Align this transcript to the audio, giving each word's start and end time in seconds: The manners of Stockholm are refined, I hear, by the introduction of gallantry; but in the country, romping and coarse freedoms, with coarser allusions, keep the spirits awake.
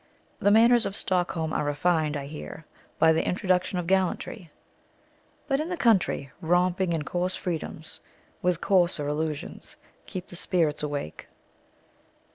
The 0.39 0.49
manners 0.49 0.87
of 0.87 0.95
Stockholm 0.95 1.53
are 1.53 1.63
refined, 1.63 2.17
I 2.17 2.25
hear, 2.25 2.65
by 2.97 3.11
the 3.11 3.23
introduction 3.23 3.77
of 3.77 3.85
gallantry; 3.85 4.49
but 5.47 5.59
in 5.59 5.69
the 5.69 5.77
country, 5.77 6.31
romping 6.41 6.91
and 6.95 7.05
coarse 7.05 7.35
freedoms, 7.35 7.99
with 8.41 8.61
coarser 8.61 9.05
allusions, 9.05 9.75
keep 10.07 10.29
the 10.29 10.35
spirits 10.35 10.81
awake. 10.81 11.27